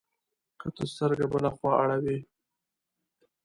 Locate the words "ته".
0.75-0.83